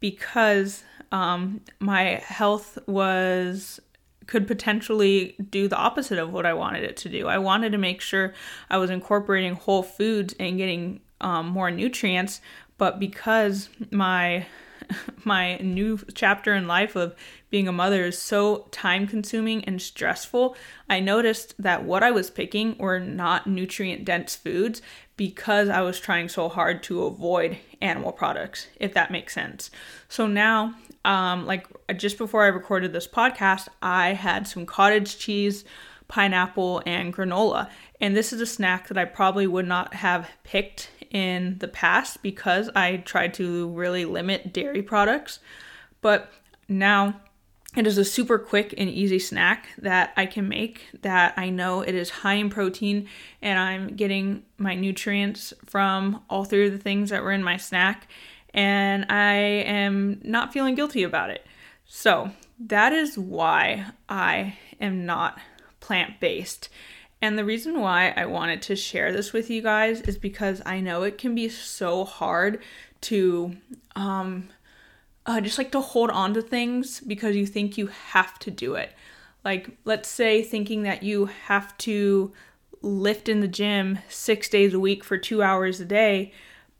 because 0.00 0.84
um, 1.10 1.60
my 1.80 2.22
health 2.24 2.78
was 2.86 3.80
could 4.26 4.46
potentially 4.46 5.34
do 5.50 5.68
the 5.68 5.76
opposite 5.76 6.18
of 6.18 6.30
what 6.30 6.44
I 6.44 6.52
wanted 6.52 6.84
it 6.84 6.98
to 6.98 7.08
do. 7.08 7.26
I 7.28 7.38
wanted 7.38 7.72
to 7.72 7.78
make 7.78 8.02
sure 8.02 8.34
I 8.68 8.76
was 8.76 8.90
incorporating 8.90 9.54
whole 9.54 9.82
foods 9.82 10.34
and 10.38 10.58
getting 10.58 11.00
um, 11.22 11.48
more 11.48 11.70
nutrients, 11.70 12.42
but 12.78 12.98
because 12.98 13.68
my 13.90 14.46
my 15.24 15.56
new 15.58 15.98
chapter 16.14 16.54
in 16.54 16.66
life 16.66 16.96
of 16.96 17.14
being 17.50 17.68
a 17.68 17.72
mother 17.72 18.04
is 18.04 18.18
so 18.18 18.68
time 18.70 19.06
consuming 19.06 19.64
and 19.64 19.80
stressful, 19.80 20.56
I 20.88 21.00
noticed 21.00 21.54
that 21.58 21.84
what 21.84 22.02
I 22.02 22.10
was 22.10 22.30
picking 22.30 22.76
were 22.78 23.00
not 23.00 23.46
nutrient 23.46 24.04
dense 24.04 24.36
foods 24.36 24.82
because 25.16 25.68
I 25.68 25.80
was 25.80 25.98
trying 25.98 26.28
so 26.28 26.48
hard 26.48 26.82
to 26.84 27.04
avoid 27.04 27.58
animal 27.80 28.12
products, 28.12 28.68
if 28.78 28.94
that 28.94 29.10
makes 29.10 29.34
sense. 29.34 29.70
So 30.08 30.26
now, 30.26 30.74
um, 31.04 31.46
like 31.46 31.66
just 31.96 32.18
before 32.18 32.44
I 32.44 32.48
recorded 32.48 32.92
this 32.92 33.08
podcast, 33.08 33.68
I 33.82 34.12
had 34.12 34.46
some 34.46 34.64
cottage 34.66 35.18
cheese, 35.18 35.64
pineapple, 36.06 36.82
and 36.86 37.14
granola. 37.14 37.68
And 38.00 38.16
this 38.16 38.32
is 38.32 38.40
a 38.40 38.46
snack 38.46 38.88
that 38.88 38.98
I 38.98 39.06
probably 39.06 39.46
would 39.46 39.66
not 39.66 39.94
have 39.94 40.30
picked 40.44 40.90
in 41.10 41.58
the 41.58 41.68
past 41.68 42.22
because 42.22 42.70
I 42.74 42.98
tried 42.98 43.34
to 43.34 43.68
really 43.68 44.04
limit 44.04 44.52
dairy 44.52 44.82
products. 44.82 45.40
But 46.00 46.30
now 46.68 47.20
it 47.76 47.86
is 47.86 47.98
a 47.98 48.04
super 48.04 48.38
quick 48.38 48.74
and 48.76 48.88
easy 48.88 49.18
snack 49.18 49.68
that 49.78 50.12
I 50.16 50.26
can 50.26 50.48
make 50.48 50.86
that 51.02 51.34
I 51.36 51.50
know 51.50 51.82
it 51.82 51.94
is 51.94 52.10
high 52.10 52.34
in 52.34 52.50
protein 52.50 53.08
and 53.42 53.58
I'm 53.58 53.94
getting 53.94 54.42
my 54.56 54.74
nutrients 54.74 55.52
from 55.66 56.22
all 56.30 56.44
three 56.44 56.66
of 56.66 56.72
the 56.72 56.78
things 56.78 57.10
that 57.10 57.22
were 57.22 57.32
in 57.32 57.42
my 57.42 57.56
snack 57.56 58.08
and 58.54 59.04
I 59.10 59.34
am 59.34 60.20
not 60.24 60.52
feeling 60.52 60.74
guilty 60.74 61.02
about 61.02 61.30
it. 61.30 61.46
So, 61.84 62.30
that 62.58 62.92
is 62.92 63.16
why 63.16 63.86
I 64.08 64.58
am 64.80 65.06
not 65.06 65.38
plant 65.80 66.18
based. 66.20 66.68
And 67.20 67.36
the 67.36 67.44
reason 67.44 67.80
why 67.80 68.12
I 68.16 68.26
wanted 68.26 68.62
to 68.62 68.76
share 68.76 69.12
this 69.12 69.32
with 69.32 69.50
you 69.50 69.60
guys 69.60 70.00
is 70.02 70.16
because 70.16 70.62
I 70.64 70.80
know 70.80 71.02
it 71.02 71.18
can 71.18 71.34
be 71.34 71.48
so 71.48 72.04
hard 72.04 72.62
to 73.02 73.56
um, 73.96 74.48
uh, 75.26 75.40
just 75.40 75.58
like 75.58 75.72
to 75.72 75.80
hold 75.80 76.10
on 76.10 76.34
to 76.34 76.42
things 76.42 77.00
because 77.00 77.34
you 77.34 77.46
think 77.46 77.76
you 77.76 77.88
have 77.88 78.38
to 78.40 78.50
do 78.50 78.74
it. 78.74 78.92
Like, 79.44 79.70
let's 79.84 80.08
say 80.08 80.42
thinking 80.42 80.82
that 80.84 81.02
you 81.02 81.26
have 81.46 81.76
to 81.78 82.32
lift 82.82 83.28
in 83.28 83.40
the 83.40 83.48
gym 83.48 83.98
six 84.08 84.48
days 84.48 84.72
a 84.74 84.80
week 84.80 85.02
for 85.02 85.18
two 85.18 85.42
hours 85.42 85.80
a 85.80 85.84
day. 85.84 86.32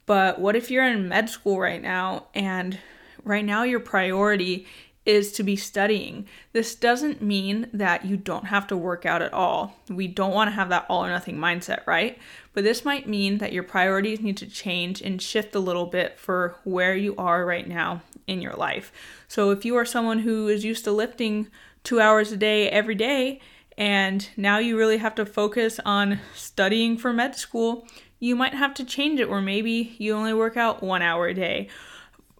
But 0.05 0.39
what 0.39 0.55
if 0.55 0.71
you're 0.71 0.87
in 0.87 1.09
med 1.09 1.29
school 1.29 1.59
right 1.59 1.81
now 1.81 2.27
and 2.33 2.79
right 3.23 3.45
now 3.45 3.63
your 3.63 3.79
priority 3.79 4.65
is 5.09 5.31
to 5.31 5.41
be 5.41 5.55
studying. 5.55 6.27
This 6.53 6.75
doesn't 6.75 7.19
mean 7.19 7.67
that 7.73 8.05
you 8.05 8.15
don't 8.15 8.45
have 8.45 8.67
to 8.67 8.77
work 8.77 9.07
out 9.07 9.23
at 9.23 9.33
all. 9.33 9.75
We 9.89 10.07
don't 10.07 10.35
want 10.35 10.49
to 10.49 10.55
have 10.55 10.69
that 10.69 10.85
all 10.87 11.03
or 11.03 11.09
nothing 11.09 11.37
mindset, 11.37 11.85
right? 11.87 12.19
But 12.53 12.63
this 12.63 12.85
might 12.85 13.09
mean 13.09 13.39
that 13.39 13.51
your 13.51 13.63
priorities 13.63 14.21
need 14.21 14.37
to 14.37 14.45
change 14.45 15.01
and 15.01 15.19
shift 15.19 15.55
a 15.55 15.59
little 15.59 15.87
bit 15.87 16.19
for 16.19 16.57
where 16.63 16.95
you 16.95 17.15
are 17.17 17.43
right 17.43 17.67
now 17.67 18.03
in 18.27 18.39
your 18.39 18.53
life. 18.53 18.91
So 19.27 19.49
if 19.49 19.65
you 19.65 19.75
are 19.77 19.85
someone 19.85 20.19
who 20.19 20.47
is 20.47 20.63
used 20.63 20.83
to 20.83 20.91
lifting 20.91 21.47
two 21.83 21.99
hours 21.99 22.31
a 22.31 22.37
day 22.37 22.69
every 22.69 22.95
day, 22.95 23.41
and 23.79 24.29
now 24.37 24.59
you 24.59 24.77
really 24.77 24.97
have 24.97 25.15
to 25.15 25.25
focus 25.25 25.79
on 25.85 26.19
studying 26.35 26.99
for 26.99 27.11
med 27.11 27.35
school, 27.35 27.87
you 28.19 28.35
might 28.35 28.53
have 28.53 28.75
to 28.75 28.83
change 28.83 29.19
it 29.19 29.29
where 29.29 29.41
maybe 29.41 29.95
you 29.97 30.13
only 30.13 30.33
work 30.33 30.55
out 30.55 30.83
one 30.83 31.01
hour 31.01 31.29
a 31.29 31.33
day 31.33 31.67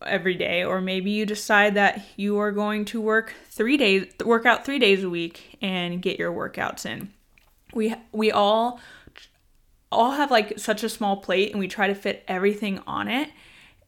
every 0.05 0.35
day 0.35 0.63
or 0.63 0.81
maybe 0.81 1.11
you 1.11 1.25
decide 1.25 1.75
that 1.75 2.01
you 2.15 2.37
are 2.39 2.51
going 2.51 2.85
to 2.85 3.01
work 3.01 3.33
3 3.49 3.77
days 3.77 4.05
work 4.23 4.45
out 4.45 4.65
3 4.65 4.79
days 4.79 5.03
a 5.03 5.09
week 5.09 5.57
and 5.61 6.01
get 6.01 6.17
your 6.17 6.31
workouts 6.31 6.85
in. 6.85 7.11
We 7.73 7.95
we 8.11 8.31
all 8.31 8.79
all 9.91 10.11
have 10.11 10.31
like 10.31 10.59
such 10.59 10.83
a 10.83 10.89
small 10.89 11.17
plate 11.17 11.51
and 11.51 11.59
we 11.59 11.67
try 11.67 11.87
to 11.87 11.95
fit 11.95 12.23
everything 12.27 12.79
on 12.85 13.07
it 13.07 13.29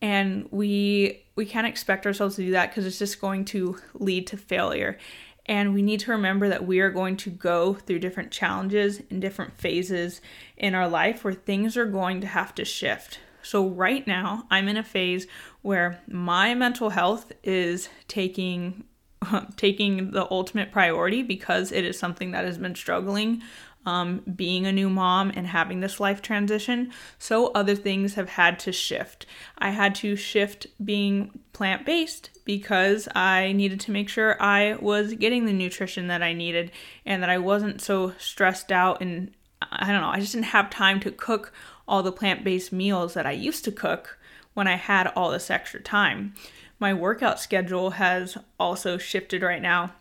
and 0.01 0.48
we 0.51 1.24
we 1.36 1.46
can't 1.46 1.68
expect 1.68 2.06
ourselves 2.06 2.36
to 2.36 2.46
do 2.46 2.51
that 2.51 2.70
because 2.70 2.86
it's 2.86 3.00
just 3.00 3.22
going 3.22 3.46
to 3.46 3.77
lead 3.94 4.27
to 4.27 4.38
failure. 4.38 4.98
And 5.46 5.74
we 5.74 5.82
need 5.82 6.00
to 6.01 6.12
remember 6.12 6.50
that 6.50 6.68
we 6.68 6.80
are 6.82 6.91
going 6.91 7.18
to 7.18 7.30
go 7.30 7.74
through 7.74 8.00
different 8.00 8.32
challenges 8.32 9.01
in 9.10 9.20
different 9.20 9.58
phases 9.58 10.22
in 10.56 10.75
our 10.75 10.88
life 10.88 11.24
where 11.24 11.34
things 11.34 11.75
are 11.77 11.86
going 11.86 12.22
to 12.22 12.27
have 12.27 12.53
to 12.56 12.65
shift. 12.65 13.20
So, 13.44 13.68
right 13.68 14.06
now, 14.06 14.46
I'm 14.50 14.68
in 14.68 14.78
a 14.78 14.84
phase 14.84 15.28
where 15.62 16.02
my 16.08 16.54
mental 16.54 16.90
health 16.90 17.32
is 17.44 17.90
taking 18.08 18.86
taking 19.56 20.12
the 20.12 20.28
ultimate 20.32 20.72
priority 20.72 21.22
because 21.22 21.72
it 21.72 21.86
is 21.86 21.98
something 21.98 22.32
that 22.32 22.46
has 22.46 22.58
been 22.58 22.76
struggling 22.76 23.44
um, 23.86 24.22
being 24.36 24.66
a 24.66 24.72
new 24.72 24.90
mom 24.90 25.32
and 25.36 25.48
having 25.48 25.80
this 25.80 26.00
life 26.00 26.22
transition. 26.22 26.92
So 27.18 27.48
other 27.48 27.76
things 27.76 28.14
have 28.14 28.30
had 28.30 28.60
to 28.60 28.72
shift. 28.72 29.26
I 29.58 29.72
had 29.72 29.96
to 29.96 30.16
shift 30.16 30.68
being 30.84 31.40
plant 31.54 31.86
based 31.86 32.30
because 32.46 33.08
I 33.16 33.54
needed 33.54 33.80
to 33.82 33.92
make 33.92 34.10
sure 34.10 34.42
I 34.42 34.76
was 34.80 35.14
getting 35.14 35.46
the 35.46 35.54
nutrition 35.54 36.08
that 36.08 36.22
I 36.22 36.34
needed 36.34 36.72
and 37.06 37.24
that 37.24 37.30
I 37.30 37.38
wasn't 37.38 37.82
so 37.82 38.14
stressed 38.20 38.72
out 38.72 39.02
and 39.02 39.32
I 39.72 39.92
don't 39.92 40.02
know, 40.02 40.10
I 40.10 40.20
just 40.20 40.34
didn't 40.34 40.46
have 40.46 40.70
time 40.72 41.00
to 41.02 41.12
cook 41.12 41.54
all 41.92 42.02
the 42.02 42.12
plant 42.12 42.44
based 42.44 42.72
meals 42.72 43.14
that 43.14 43.28
I 43.28 43.32
used 43.32 43.66
to 43.66 43.72
cook 43.72 44.18
when 44.54 44.66
I 44.66 44.76
had 44.76 45.08
all 45.08 45.30
this 45.30 45.52
extra 45.52 45.82
time. 45.82 46.34
My 46.80 46.94
workout 46.94 47.40
schedule 47.40 47.92
has 47.92 48.38
also 48.58 48.98
shifted 48.98 49.44
right 49.44 49.62
now 49.62 49.92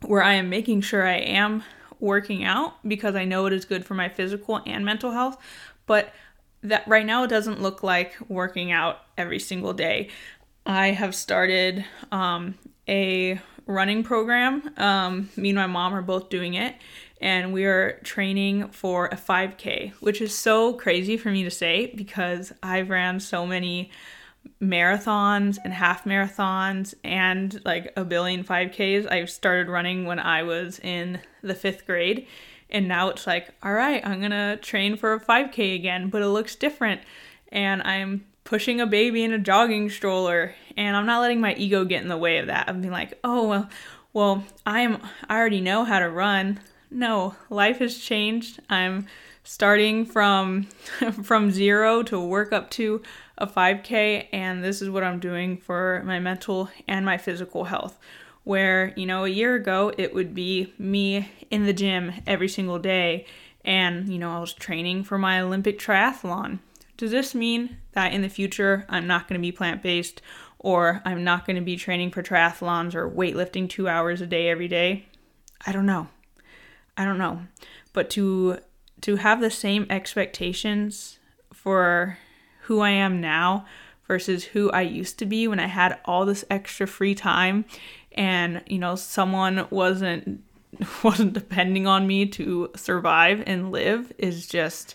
where 0.00 0.22
I 0.22 0.32
am 0.32 0.48
making 0.48 0.80
sure 0.80 1.06
I 1.06 1.18
am 1.18 1.62
working 2.00 2.42
out 2.42 2.76
because 2.88 3.14
I 3.14 3.26
know 3.26 3.46
it 3.46 3.52
is 3.52 3.66
good 3.66 3.84
for 3.84 3.94
my 3.94 4.08
physical 4.08 4.62
and 4.66 4.84
mental 4.84 5.12
health, 5.12 5.36
but 5.86 6.12
that 6.62 6.88
right 6.88 7.06
now 7.06 7.24
it 7.24 7.28
doesn't 7.28 7.62
look 7.62 7.82
like 7.82 8.16
working 8.28 8.72
out 8.72 9.00
every 9.16 9.38
single 9.38 9.72
day. 9.72 10.08
I 10.64 10.88
have 10.88 11.14
started 11.14 11.84
um, 12.10 12.54
a 12.88 13.40
running 13.66 14.02
program. 14.02 14.70
Um, 14.76 15.28
me 15.36 15.50
and 15.50 15.56
my 15.56 15.66
mom 15.66 15.94
are 15.94 16.02
both 16.02 16.28
doing 16.28 16.54
it, 16.54 16.74
and 17.20 17.52
we 17.52 17.64
are 17.64 18.00
training 18.04 18.68
for 18.68 19.06
a 19.06 19.16
5K, 19.16 19.92
which 20.00 20.20
is 20.20 20.36
so 20.36 20.74
crazy 20.74 21.16
for 21.16 21.30
me 21.30 21.44
to 21.44 21.50
say 21.50 21.92
because 21.94 22.52
I've 22.62 22.90
ran 22.90 23.20
so 23.20 23.46
many 23.46 23.90
marathons 24.60 25.58
and 25.64 25.72
half 25.72 26.04
marathons 26.04 26.94
and 27.02 27.60
like 27.64 27.92
a 27.96 28.04
billion 28.04 28.44
5Ks. 28.44 29.10
I 29.10 29.24
started 29.24 29.68
running 29.68 30.04
when 30.04 30.18
I 30.18 30.42
was 30.42 30.78
in 30.80 31.20
the 31.42 31.54
fifth 31.54 31.86
grade. 31.86 32.26
And 32.68 32.88
now 32.88 33.08
it's 33.08 33.26
like, 33.26 33.50
all 33.62 33.72
right, 33.72 34.04
I'm 34.04 34.20
gonna 34.20 34.56
train 34.56 34.96
for 34.96 35.14
a 35.14 35.20
5K 35.20 35.74
again, 35.74 36.10
but 36.10 36.22
it 36.22 36.28
looks 36.28 36.56
different. 36.56 37.00
And 37.50 37.82
I'm 37.82 38.26
pushing 38.44 38.80
a 38.80 38.86
baby 38.86 39.24
in 39.24 39.32
a 39.32 39.38
jogging 39.38 39.90
stroller 39.90 40.54
and 40.76 40.96
I'm 40.96 41.06
not 41.06 41.20
letting 41.20 41.40
my 41.40 41.54
ego 41.54 41.84
get 41.84 42.02
in 42.02 42.08
the 42.08 42.16
way 42.16 42.38
of 42.38 42.46
that. 42.48 42.68
I'm 42.68 42.80
being 42.80 42.92
like, 42.92 43.18
"Oh, 43.24 43.48
well, 43.48 43.70
well, 44.12 44.44
I'm 44.64 44.98
I 45.28 45.36
already 45.36 45.60
know 45.60 45.84
how 45.84 45.98
to 45.98 46.08
run." 46.08 46.60
No, 46.96 47.34
life 47.50 47.80
has 47.80 47.98
changed. 47.98 48.58
I'm 48.70 49.06
starting 49.44 50.06
from 50.06 50.62
from 51.22 51.50
0 51.50 52.04
to 52.04 52.18
work 52.18 52.54
up 52.54 52.70
to 52.70 53.02
a 53.36 53.46
5k 53.46 54.28
and 54.32 54.64
this 54.64 54.80
is 54.80 54.88
what 54.88 55.04
I'm 55.04 55.20
doing 55.20 55.58
for 55.58 56.02
my 56.06 56.18
mental 56.20 56.70
and 56.88 57.04
my 57.04 57.18
physical 57.18 57.64
health. 57.64 57.98
Where, 58.44 58.94
you 58.96 59.04
know, 59.04 59.26
a 59.26 59.28
year 59.28 59.56
ago 59.56 59.92
it 59.98 60.14
would 60.14 60.34
be 60.34 60.72
me 60.78 61.30
in 61.50 61.66
the 61.66 61.74
gym 61.74 62.14
every 62.26 62.48
single 62.48 62.78
day 62.78 63.26
and, 63.62 64.08
you 64.08 64.18
know, 64.18 64.34
I 64.34 64.40
was 64.40 64.54
training 64.54 65.04
for 65.04 65.18
my 65.18 65.38
Olympic 65.38 65.78
triathlon. 65.78 66.60
Does 66.96 67.10
this 67.10 67.34
mean 67.34 67.76
that 67.92 68.14
in 68.14 68.22
the 68.22 68.30
future 68.30 68.86
I'm 68.88 69.06
not 69.06 69.28
going 69.28 69.38
to 69.38 69.46
be 69.46 69.52
plant 69.52 69.82
based 69.82 70.22
or 70.58 71.02
I'm 71.04 71.24
not 71.24 71.44
going 71.44 71.56
to 71.56 71.62
be 71.62 71.76
training 71.76 72.12
for 72.12 72.22
triathlons 72.22 72.94
or 72.94 73.06
weightlifting 73.06 73.68
two 73.68 73.86
hours 73.86 74.22
a 74.22 74.26
day 74.26 74.48
every 74.48 74.66
day? 74.66 75.04
I 75.66 75.72
don't 75.72 75.84
know. 75.84 76.08
I 76.96 77.04
don't 77.04 77.18
know. 77.18 77.40
But 77.92 78.10
to 78.10 78.58
to 79.02 79.16
have 79.16 79.40
the 79.40 79.50
same 79.50 79.86
expectations 79.90 81.18
for 81.52 82.18
who 82.62 82.80
I 82.80 82.90
am 82.90 83.20
now 83.20 83.66
versus 84.06 84.44
who 84.44 84.70
I 84.70 84.82
used 84.82 85.18
to 85.18 85.26
be 85.26 85.46
when 85.46 85.60
I 85.60 85.66
had 85.66 85.98
all 86.04 86.24
this 86.24 86.44
extra 86.50 86.86
free 86.86 87.14
time 87.14 87.64
and 88.12 88.62
you 88.66 88.78
know 88.78 88.96
someone 88.96 89.66
wasn't 89.70 90.42
wasn't 91.02 91.32
depending 91.32 91.86
on 91.86 92.06
me 92.06 92.26
to 92.26 92.70
survive 92.76 93.42
and 93.46 93.70
live 93.70 94.12
is 94.18 94.46
just 94.46 94.94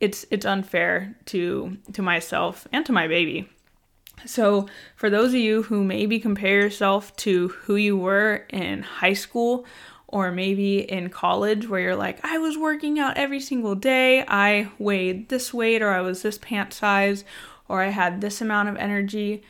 it's 0.00 0.24
it's 0.30 0.46
unfair 0.46 1.16
to 1.26 1.76
to 1.92 2.02
myself 2.02 2.66
and 2.72 2.84
to 2.86 2.92
my 2.92 3.06
baby. 3.06 3.48
So, 4.26 4.66
for 4.96 5.08
those 5.08 5.28
of 5.28 5.40
you 5.40 5.62
who 5.62 5.82
maybe 5.82 6.20
compare 6.20 6.60
yourself 6.60 7.16
to 7.16 7.48
who 7.48 7.76
you 7.76 7.96
were 7.96 8.44
in 8.50 8.82
high 8.82 9.14
school 9.14 9.64
or 10.12 10.32
maybe 10.32 10.80
in 10.80 11.08
college 11.08 11.68
where 11.68 11.80
you're 11.80 11.96
like, 11.96 12.18
I 12.24 12.38
was 12.38 12.58
working 12.58 12.98
out 12.98 13.16
every 13.16 13.40
single 13.40 13.76
day, 13.76 14.24
I 14.26 14.68
weighed 14.78 15.28
this 15.28 15.54
weight, 15.54 15.82
or 15.82 15.90
I 15.90 16.00
was 16.00 16.22
this 16.22 16.36
pant 16.36 16.72
size, 16.72 17.24
or 17.68 17.80
I 17.80 17.90
had 17.90 18.20
this 18.20 18.40
amount 18.40 18.68
of 18.68 18.76
energy, 18.76 19.42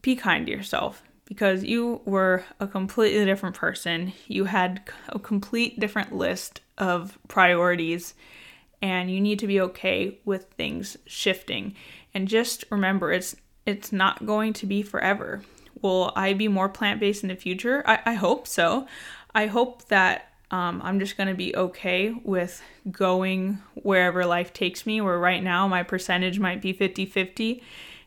be 0.00 0.14
kind 0.14 0.46
to 0.46 0.52
yourself 0.52 1.02
because 1.24 1.64
you 1.64 2.00
were 2.04 2.44
a 2.60 2.66
completely 2.66 3.24
different 3.24 3.56
person. 3.56 4.12
You 4.28 4.44
had 4.44 4.82
a 5.08 5.18
complete 5.18 5.80
different 5.80 6.14
list 6.14 6.60
of 6.78 7.18
priorities, 7.26 8.14
and 8.80 9.10
you 9.10 9.20
need 9.20 9.40
to 9.40 9.46
be 9.46 9.60
okay 9.60 10.18
with 10.24 10.44
things 10.56 10.96
shifting. 11.04 11.74
And 12.14 12.28
just 12.28 12.64
remember, 12.70 13.10
it's 13.12 13.34
it's 13.66 13.92
not 13.92 14.24
going 14.26 14.52
to 14.54 14.66
be 14.66 14.82
forever. 14.82 15.42
Will 15.80 16.12
I 16.14 16.32
be 16.32 16.48
more 16.48 16.68
plant 16.68 17.00
based 17.00 17.22
in 17.22 17.28
the 17.28 17.36
future? 17.36 17.82
I, 17.86 18.00
I 18.04 18.14
hope 18.14 18.46
so. 18.46 18.86
I 19.34 19.46
hope 19.46 19.88
that 19.88 20.28
um, 20.50 20.82
I'm 20.84 21.00
just 21.00 21.16
going 21.16 21.28
to 21.28 21.34
be 21.34 21.56
okay 21.56 22.14
with 22.24 22.62
going 22.90 23.58
wherever 23.74 24.26
life 24.26 24.52
takes 24.52 24.84
me, 24.84 25.00
where 25.00 25.18
right 25.18 25.42
now 25.42 25.66
my 25.66 25.82
percentage 25.82 26.38
might 26.38 26.60
be 26.60 26.72
50 26.72 27.06
50 27.06 27.62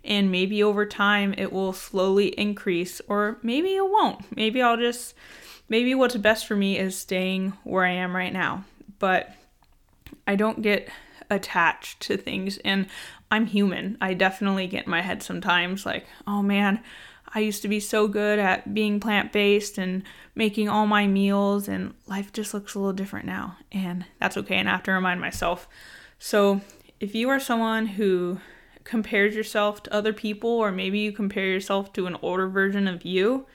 and 0.06 0.32
maybe 0.32 0.62
over 0.62 0.86
time 0.86 1.34
it 1.38 1.52
will 1.52 1.74
slowly 1.74 2.28
increase 2.40 3.02
or 3.08 3.40
maybe 3.42 3.76
it 3.76 3.90
won't. 3.90 4.36
Maybe 4.36 4.62
i'll 4.62 4.78
just 4.78 5.16
maybe 5.68 5.96
what's 5.96 6.16
best 6.16 6.46
for 6.46 6.56
me 6.56 6.78
is 6.78 6.98
staying 6.98 7.54
where 7.64 7.84
i 7.84 7.92
am 7.92 8.16
right 8.16 8.32
now. 8.32 8.64
But 9.00 9.32
i 10.28 10.36
don't 10.36 10.62
get 10.62 10.90
attached 11.30 12.00
to 12.02 12.18
things 12.18 12.60
and 12.60 12.86
i'm 13.32 13.48
human. 13.48 13.98
I 14.00 14.14
definitely 14.14 14.68
get 14.68 14.86
in 14.86 14.92
my 14.92 15.02
head 15.02 15.24
sometimes 15.24 15.86
like 15.86 16.06
oh 16.28 16.42
man 16.42 16.82
i 17.36 17.40
used 17.40 17.62
to 17.62 17.68
be 17.68 17.80
so 17.80 18.08
good 18.08 18.40
at 18.40 18.74
being 18.74 19.00
plant-based 19.00 19.78
and 19.78 20.02
making 20.34 20.68
all 20.68 20.88
my 20.88 21.06
meals 21.06 21.68
and 21.68 21.94
life 22.08 22.34
just 22.34 22.54
looks 22.54 22.74
a 22.74 22.80
little 22.80 22.94
different 22.94 23.28
now 23.28 23.56
and 23.72 24.04
that's 24.20 24.38
okay 24.38 24.56
and 24.56 24.68
i 24.68 24.72
have 24.72 24.84
to 24.84 24.92
remind 24.92 25.22
myself 25.22 25.68
so 26.18 26.62
if 27.00 27.14
you 27.14 27.30
are 27.30 27.40
someone 27.40 27.86
who 27.86 28.40
compares 28.86 29.36
yourself 29.36 29.84
to 29.84 29.94
other 29.94 30.14
people 30.14 30.50
or 30.50 30.72
maybe 30.72 31.00
you 31.00 31.12
compare 31.12 31.46
yourself 31.46 31.92
to 31.94 32.08
an 32.08 32.18
older 32.22 32.48
version 32.48 32.88
of 32.88 33.04
you, 33.04 33.46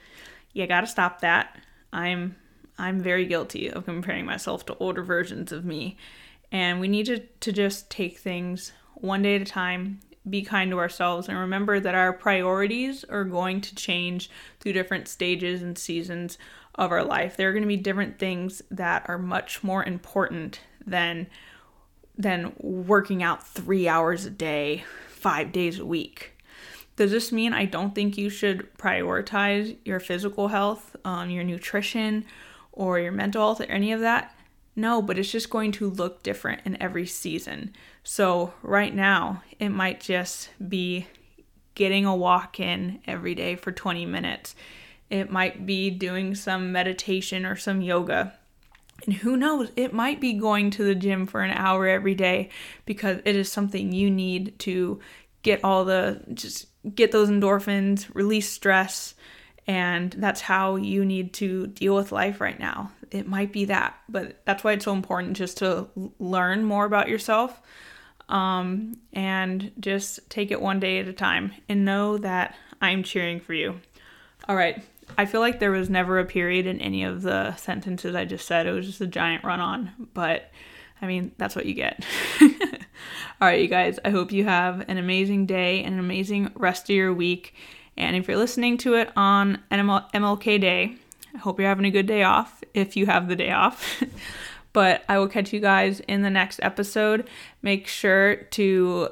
you 0.53 0.67
got 0.67 0.81
to 0.81 0.87
stop 0.87 1.21
that. 1.21 1.57
I'm 1.91 2.35
I'm 2.77 2.99
very 2.99 3.25
guilty 3.25 3.69
of 3.69 3.85
comparing 3.85 4.25
myself 4.25 4.65
to 4.67 4.77
older 4.77 5.03
versions 5.03 5.51
of 5.51 5.65
me. 5.65 5.97
And 6.51 6.79
we 6.79 6.87
need 6.87 7.05
to, 7.05 7.19
to 7.19 7.51
just 7.51 7.89
take 7.91 8.17
things 8.17 8.71
one 8.95 9.21
day 9.21 9.35
at 9.35 9.41
a 9.41 9.45
time, 9.45 9.99
be 10.29 10.41
kind 10.41 10.71
to 10.71 10.79
ourselves, 10.79 11.27
and 11.27 11.37
remember 11.37 11.79
that 11.79 11.95
our 11.95 12.13
priorities 12.13 13.03
are 13.05 13.23
going 13.23 13.61
to 13.61 13.75
change 13.75 14.29
through 14.59 14.73
different 14.73 15.07
stages 15.07 15.61
and 15.61 15.77
seasons 15.77 16.37
of 16.75 16.91
our 16.91 17.03
life. 17.03 17.35
There 17.35 17.49
are 17.49 17.53
going 17.53 17.63
to 17.63 17.67
be 17.67 17.77
different 17.77 18.19
things 18.19 18.61
that 18.69 19.05
are 19.07 19.17
much 19.17 19.63
more 19.63 19.83
important 19.83 20.59
than 20.85 21.27
than 22.17 22.53
working 22.59 23.23
out 23.23 23.47
3 23.47 23.87
hours 23.87 24.25
a 24.25 24.29
day 24.29 24.83
five 25.07 25.51
days 25.51 25.79
a 25.79 25.85
week. 25.85 26.37
Does 26.95 27.11
this 27.11 27.31
mean 27.31 27.53
I 27.53 27.65
don't 27.65 27.95
think 27.95 28.17
you 28.17 28.29
should 28.29 28.71
prioritize 28.77 29.77
your 29.85 29.99
physical 29.99 30.49
health, 30.49 30.95
um, 31.05 31.29
your 31.29 31.43
nutrition, 31.43 32.25
or 32.73 32.99
your 32.99 33.11
mental 33.11 33.41
health, 33.41 33.61
or 33.61 33.71
any 33.71 33.91
of 33.91 34.01
that? 34.01 34.35
No, 34.75 35.01
but 35.01 35.19
it's 35.19 35.31
just 35.31 35.49
going 35.49 35.71
to 35.73 35.89
look 35.89 36.23
different 36.23 36.61
in 36.65 36.81
every 36.81 37.05
season. 37.05 37.73
So, 38.03 38.53
right 38.63 38.93
now, 38.93 39.43
it 39.59 39.69
might 39.69 39.99
just 39.99 40.49
be 40.65 41.07
getting 41.75 42.05
a 42.05 42.15
walk 42.15 42.59
in 42.59 43.01
every 43.05 43.35
day 43.35 43.55
for 43.55 43.71
20 43.71 44.05
minutes. 44.05 44.55
It 45.09 45.29
might 45.29 45.65
be 45.65 45.89
doing 45.89 46.35
some 46.35 46.71
meditation 46.71 47.45
or 47.45 47.55
some 47.55 47.81
yoga. 47.81 48.33
And 49.05 49.15
who 49.15 49.35
knows, 49.35 49.71
it 49.75 49.93
might 49.93 50.21
be 50.21 50.33
going 50.33 50.69
to 50.71 50.83
the 50.83 50.95
gym 50.95 51.25
for 51.25 51.41
an 51.41 51.51
hour 51.51 51.87
every 51.87 52.15
day 52.15 52.49
because 52.85 53.19
it 53.25 53.35
is 53.35 53.51
something 53.51 53.91
you 53.91 54.09
need 54.09 54.57
to 54.59 54.99
get 55.43 55.63
all 55.63 55.85
the, 55.85 56.21
just 56.33 56.67
get 56.95 57.11
those 57.11 57.29
endorphins, 57.29 58.07
release 58.13 58.49
stress. 58.49 59.15
And 59.67 60.11
that's 60.13 60.41
how 60.41 60.75
you 60.75 61.03
need 61.03 61.33
to 61.35 61.67
deal 61.67 61.95
with 61.95 62.11
life 62.11 62.39
right 62.39 62.59
now. 62.59 62.91
It 63.11 63.27
might 63.27 63.51
be 63.51 63.65
that, 63.65 63.95
but 64.07 64.41
that's 64.45 64.63
why 64.63 64.71
it's 64.73 64.85
so 64.85 64.93
important 64.93 65.37
just 65.37 65.57
to 65.57 65.87
learn 66.17 66.63
more 66.63 66.85
about 66.85 67.09
yourself 67.09 67.61
um, 68.29 68.97
and 69.13 69.71
just 69.79 70.29
take 70.29 70.51
it 70.51 70.61
one 70.61 70.79
day 70.79 70.99
at 70.99 71.07
a 71.07 71.13
time 71.13 71.51
and 71.67 71.83
know 71.83 72.17
that 72.17 72.55
I'm 72.81 73.03
cheering 73.03 73.39
for 73.39 73.53
you. 73.53 73.79
All 74.47 74.55
right, 74.55 74.81
I 75.17 75.25
feel 75.25 75.41
like 75.41 75.59
there 75.59 75.71
was 75.71 75.89
never 75.89 76.19
a 76.19 76.25
period 76.25 76.65
in 76.65 76.79
any 76.79 77.03
of 77.03 77.21
the 77.21 77.55
sentences 77.57 78.15
I 78.15 78.25
just 78.25 78.47
said. 78.47 78.65
It 78.65 78.71
was 78.71 78.87
just 78.87 79.01
a 79.01 79.07
giant 79.07 79.43
run 79.43 79.59
on, 79.59 79.91
but 80.13 80.49
I 81.01 81.07
mean, 81.07 81.31
that's 81.37 81.55
what 81.55 81.65
you 81.65 81.73
get. 81.73 82.05
All 82.41 83.47
right, 83.47 83.59
you 83.59 83.67
guys, 83.67 83.99
I 84.05 84.09
hope 84.09 84.31
you 84.31 84.45
have 84.45 84.87
an 84.87 84.97
amazing 84.97 85.45
day 85.47 85.83
and 85.83 85.93
an 85.93 85.99
amazing 85.99 86.51
rest 86.55 86.89
of 86.89 86.95
your 86.95 87.13
week. 87.13 87.55
And 87.97 88.15
if 88.15 88.27
you're 88.27 88.37
listening 88.37 88.77
to 88.79 88.95
it 88.95 89.11
on 89.15 89.59
MLK 89.71 90.61
Day, 90.61 90.95
I 91.33 91.37
hope 91.37 91.59
you're 91.59 91.69
having 91.69 91.85
a 91.85 91.91
good 91.91 92.07
day 92.07 92.23
off 92.23 92.63
if 92.73 92.95
you 92.95 93.05
have 93.05 93.27
the 93.27 93.35
day 93.35 93.51
off. 93.51 94.03
but 94.73 95.03
I 95.09 95.19
will 95.19 95.27
catch 95.27 95.53
you 95.53 95.59
guys 95.59 95.99
in 96.01 96.21
the 96.21 96.29
next 96.29 96.59
episode. 96.63 97.27
Make 97.61 97.87
sure 97.87 98.35
to 98.35 99.09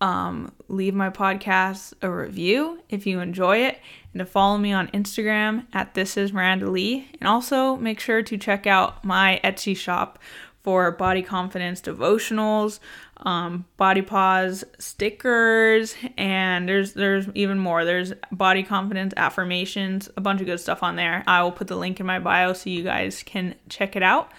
um, 0.00 0.52
leave 0.68 0.94
my 0.94 1.10
podcast 1.10 1.94
a 2.02 2.10
review 2.10 2.80
if 2.88 3.06
you 3.06 3.20
enjoy 3.20 3.58
it 3.58 3.78
and 4.12 4.18
to 4.18 4.26
follow 4.26 4.58
me 4.58 4.72
on 4.72 4.88
Instagram 4.88 5.66
at 5.72 5.94
this 5.94 6.16
is 6.16 6.32
Miranda 6.32 6.68
Lee. 6.68 7.08
And 7.20 7.28
also 7.28 7.76
make 7.76 8.00
sure 8.00 8.22
to 8.22 8.36
check 8.36 8.66
out 8.66 9.04
my 9.04 9.40
Etsy 9.44 9.76
shop 9.76 10.18
for 10.62 10.92
body 10.92 11.22
confidence 11.22 11.80
devotionals, 11.80 12.78
um, 13.18 13.64
body 13.76 14.02
pause 14.02 14.64
stickers, 14.78 15.94
and 16.16 16.68
there's 16.68 16.92
there's 16.94 17.26
even 17.34 17.58
more. 17.58 17.84
There's 17.84 18.12
body 18.30 18.62
confidence 18.62 19.12
affirmations, 19.16 20.08
a 20.16 20.20
bunch 20.20 20.40
of 20.40 20.46
good 20.46 20.60
stuff 20.60 20.82
on 20.82 20.96
there. 20.96 21.24
I 21.26 21.42
will 21.42 21.52
put 21.52 21.68
the 21.68 21.76
link 21.76 22.00
in 22.00 22.06
my 22.06 22.18
bio 22.18 22.52
so 22.52 22.70
you 22.70 22.82
guys 22.82 23.22
can 23.22 23.54
check 23.68 23.96
it 23.96 24.02
out. 24.02 24.30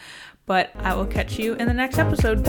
But 0.46 0.72
I 0.80 0.94
will 0.96 1.06
catch 1.06 1.40
you 1.40 1.54
in 1.54 1.68
the 1.68 1.74
next 1.74 1.98
episode. 1.98 2.44